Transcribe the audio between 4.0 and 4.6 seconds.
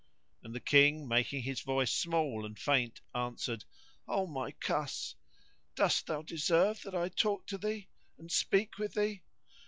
"O my